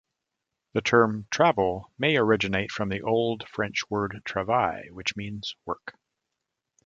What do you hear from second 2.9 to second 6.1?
Old French word "travail", which means 'work'.